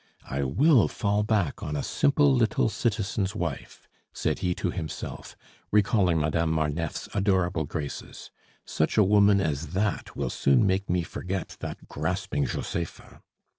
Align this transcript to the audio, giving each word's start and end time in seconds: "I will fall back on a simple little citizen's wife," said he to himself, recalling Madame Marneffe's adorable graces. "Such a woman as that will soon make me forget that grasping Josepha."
"I 0.27 0.41
will 0.41 0.87
fall 0.87 1.21
back 1.21 1.61
on 1.61 1.75
a 1.75 1.83
simple 1.83 2.33
little 2.33 2.69
citizen's 2.69 3.35
wife," 3.35 3.87
said 4.11 4.39
he 4.39 4.55
to 4.55 4.71
himself, 4.71 5.37
recalling 5.69 6.19
Madame 6.19 6.49
Marneffe's 6.49 7.07
adorable 7.13 7.65
graces. 7.65 8.31
"Such 8.65 8.97
a 8.97 9.03
woman 9.03 9.39
as 9.39 9.73
that 9.73 10.15
will 10.15 10.31
soon 10.31 10.65
make 10.65 10.89
me 10.89 11.03
forget 11.03 11.55
that 11.59 11.87
grasping 11.87 12.47
Josepha." 12.47 13.21